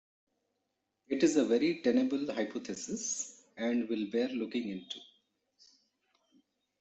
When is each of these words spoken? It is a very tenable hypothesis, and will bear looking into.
It 1.09 1.21
is 1.21 1.37
a 1.37 1.45
very 1.45 1.79
tenable 1.83 2.25
hypothesis, 2.33 3.43
and 3.55 3.87
will 3.87 4.07
bear 4.07 4.29
looking 4.29 4.69
into. 4.69 4.99